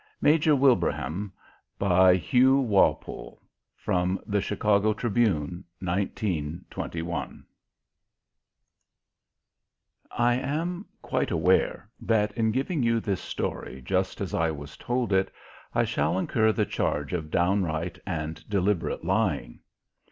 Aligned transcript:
MAJOR 0.19 0.55
WILBRAHAM 0.55 1.31
By 1.77 2.15
HUGH 2.17 2.57
WALPOLE 2.61 3.39
(From 3.75 4.19
The 4.25 4.41
Chicago 4.41 4.93
Tribune) 4.95 5.63
1921 5.77 7.45
I 10.09 10.33
am 10.37 10.87
quite 11.03 11.29
aware 11.29 11.87
that 11.99 12.31
in 12.31 12.49
giving 12.51 12.81
you 12.81 12.99
this 12.99 13.21
story 13.21 13.79
just 13.85 14.19
as 14.21 14.33
I 14.33 14.49
was 14.49 14.75
told 14.75 15.13
it 15.13 15.31
I 15.75 15.83
shall 15.83 16.17
incur 16.17 16.51
the 16.51 16.65
charge 16.65 17.13
of 17.13 17.29
downright 17.29 17.99
and 18.03 18.43
deliberate 18.49 19.05
lying. 19.05 19.59